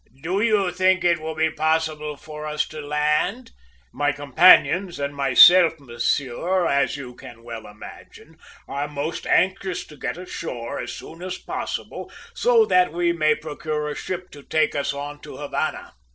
`Do 0.23 0.43
you 0.43 0.71
think 0.71 1.03
it 1.03 1.19
will 1.19 1.35
be 1.35 1.51
possible 1.51 2.17
for 2.17 2.47
us 2.47 2.67
to 2.69 2.81
land? 2.81 3.51
My 3.93 4.11
companions 4.11 4.97
and 4.99 5.15
myself, 5.15 5.79
monsieur, 5.79 6.65
as 6.65 6.97
you 6.97 7.13
can 7.13 7.43
well 7.43 7.67
imagine, 7.67 8.37
are 8.67 8.87
most 8.87 9.27
anxious 9.27 9.85
to 9.85 9.95
get 9.95 10.17
ashore 10.17 10.79
as 10.79 10.91
soon 10.91 11.21
as 11.21 11.37
possible, 11.37 12.11
so 12.33 12.65
that 12.65 12.91
we 12.91 13.13
may 13.13 13.35
procure 13.35 13.89
a 13.89 13.95
ship 13.95 14.31
to 14.31 14.41
take 14.41 14.73
us 14.73 14.91
on 14.91 15.19
to 15.21 15.37
Havana.' 15.37 15.93